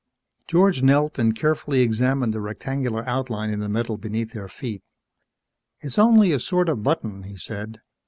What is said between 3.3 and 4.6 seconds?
in the metal beneath their